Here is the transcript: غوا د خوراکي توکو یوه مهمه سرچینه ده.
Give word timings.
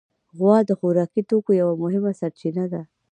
غوا 0.37 0.57
د 0.69 0.71
خوراکي 0.79 1.21
توکو 1.29 1.51
یوه 1.61 1.75
مهمه 1.83 2.11
سرچینه 2.19 2.65
ده. 2.71 2.81